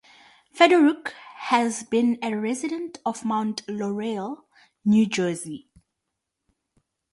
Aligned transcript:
Fedoruk 0.51 1.09
has 1.11 1.83
been 1.83 2.17
a 2.23 2.33
resident 2.35 2.97
of 3.05 3.23
Mount 3.23 3.61
Laurel, 3.69 4.47
New 4.83 5.05
Jersey. 5.05 5.69